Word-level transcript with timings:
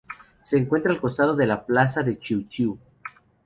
Se 0.41 0.57
encuentra 0.57 0.91
al 0.91 0.99
costado 0.99 1.35
de 1.35 1.45
la 1.45 1.63
plaza 1.63 2.01
de 2.01 2.17
Chiu 2.17 2.47
Chiu. 2.47 2.79